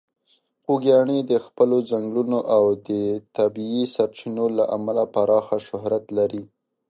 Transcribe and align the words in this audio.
خوږیاڼي 0.63 1.19
د 1.31 1.33
خپلې 1.45 1.79
ځنګلونو 1.91 2.39
او 2.55 2.63
د 2.87 2.89
طبیعي 3.37 3.83
سرچینو 3.95 4.45
له 4.57 4.63
امله 4.75 5.03
پراخه 5.13 5.57
شهرت 5.67 6.05
لري. 6.17 6.43